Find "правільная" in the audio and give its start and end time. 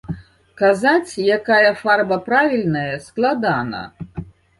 2.29-2.95